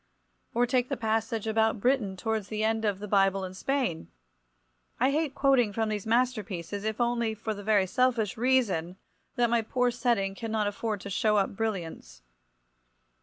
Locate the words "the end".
2.47-2.85